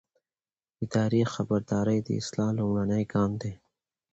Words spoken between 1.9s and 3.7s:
د اصلاح لومړنی ګام دی.